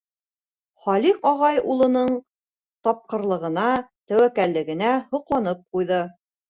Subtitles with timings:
[0.85, 2.17] Халиҡ ағай улының
[2.89, 3.69] тапҡырлығына,
[4.13, 6.07] тәүәккәллегенә һоҡланып ҡуйҙы.